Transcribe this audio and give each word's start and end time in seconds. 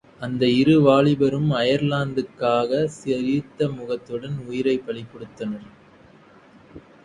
அந்த 0.21 0.47
இரு 0.51 0.75
வாலிபரும் 0.81 1.51
அயர்லாந்துக்காகச் 1.57 2.95
சிரித்த 2.95 3.69
முகத்துடன் 3.69 4.37
உயிரைப் 4.47 4.85
பலி 4.85 5.03
கொடுத்தனர். 5.05 5.69